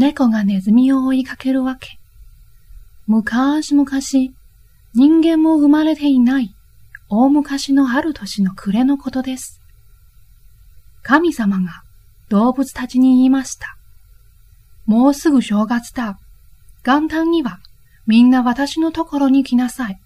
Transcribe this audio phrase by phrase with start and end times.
[0.00, 1.98] 猫がネズミを追いかけるわけ。
[3.06, 3.90] 昔々、
[4.94, 6.54] 人間も生まれていない
[7.10, 9.60] 大昔のある年の暮れのことです。
[11.02, 11.82] 神様が
[12.30, 13.76] 動物たちに言いました。
[14.86, 16.18] もうすぐ正月だ。
[16.82, 17.60] 元旦には
[18.06, 20.00] みんな私のところに来なさい。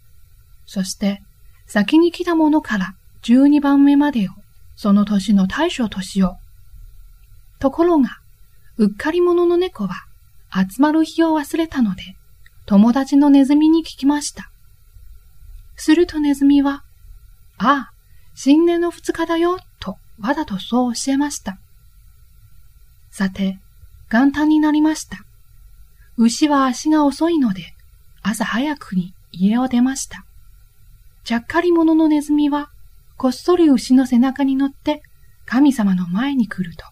[0.66, 1.22] そして
[1.66, 4.32] 先に来た者から十二番目までを
[4.74, 6.40] その年の大将としよ
[7.56, 7.60] う。
[7.60, 8.18] ところが、
[8.76, 9.94] うっかり者の猫は
[10.50, 12.02] 集まる日を忘れたので、
[12.66, 14.50] 友達のネズミに聞きました。
[15.76, 16.84] するとネズミは、
[17.58, 17.92] ああ、
[18.34, 21.58] 新年の二日だよ、とわざとそう教えました。
[23.10, 23.58] さて、
[24.10, 25.18] 元旦になりました。
[26.16, 27.74] 牛は足が遅いので、
[28.22, 30.24] 朝早くに家を出ました。
[31.24, 32.70] ちゃっかり者のネズミは、
[33.16, 35.02] こっそり牛の背中に乗って
[35.46, 36.84] 神様の前に来ると、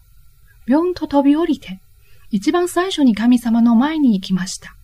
[0.72, 1.82] ぴょんと飛び降りて、
[2.30, 4.74] 一番最初に神様の前に行きました。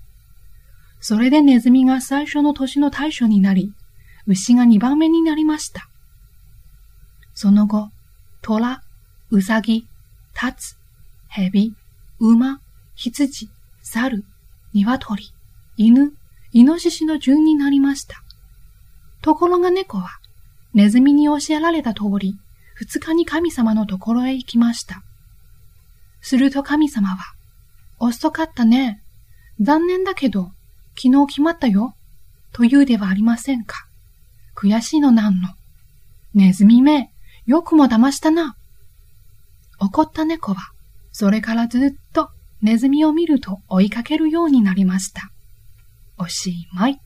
[1.01, 3.73] それでネズミが最初の年の大将になり、
[4.27, 5.89] 牛が二番目になりました。
[7.33, 7.89] その後、
[8.43, 8.83] 虎、
[9.31, 9.87] うさぎ、
[10.35, 10.77] タツ、
[11.27, 11.75] ヘビ、
[12.21, 12.61] 馬、
[12.95, 13.49] 羊、
[13.81, 14.27] 猿、
[14.75, 15.33] 鶏、
[15.79, 16.13] 犬、
[16.53, 18.23] イノシシの順になりました。
[19.23, 20.11] ところが猫は、
[20.75, 22.37] ネズミに教えられた通り、
[22.75, 25.03] 二日に神様のところへ行きました。
[26.29, 27.17] すると神様は、
[27.99, 29.03] 遅かったね。
[29.63, 30.53] 残念だけど、
[30.95, 31.97] 昨日決まったよ。
[32.53, 33.89] と言うではありませんか。
[34.55, 35.49] 悔しいのなんの。
[36.35, 37.11] ネズミめ、
[37.47, 38.59] よくも騙したな。
[39.81, 40.71] 怒った猫は、
[41.13, 42.29] それからずっと
[42.61, 45.31] ネズミを見ると追いかけるようになりました。
[46.19, 47.01] おしまい。